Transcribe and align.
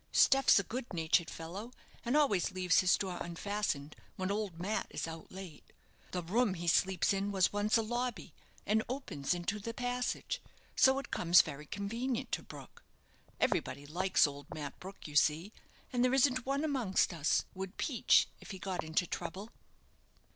Steph's 0.11 0.57
a 0.57 0.63
good 0.63 0.91
natured 0.95 1.29
fellow, 1.29 1.69
and 2.03 2.17
always 2.17 2.49
leaves 2.49 2.79
his 2.79 2.97
door 2.97 3.19
unfastened 3.21 3.95
when 4.15 4.31
old 4.31 4.59
Mat 4.59 4.87
is 4.89 5.07
out 5.07 5.31
late. 5.31 5.71
The 6.09 6.23
room 6.23 6.55
he 6.55 6.67
sleeps 6.67 7.13
in 7.13 7.31
was 7.31 7.53
once 7.53 7.77
a 7.77 7.83
lobby, 7.83 8.33
and 8.65 8.81
opens 8.89 9.35
into 9.35 9.59
the 9.59 9.75
passage; 9.75 10.41
so 10.75 10.97
it 10.97 11.11
comes 11.11 11.43
very 11.43 11.67
convenient 11.67 12.31
to 12.31 12.41
Brook. 12.41 12.83
Everybody 13.39 13.85
likes 13.85 14.25
old 14.25 14.47
Mat 14.51 14.79
Brook, 14.79 15.07
you 15.07 15.15
see; 15.15 15.53
and 15.93 16.03
there 16.03 16.15
isn't 16.15 16.47
one 16.47 16.63
amongst 16.63 17.13
us 17.13 17.45
would 17.53 17.77
peach 17.77 18.27
if 18.39 18.49
he 18.49 18.57
got 18.57 18.83
into 18.83 19.05
trouble." 19.05 19.51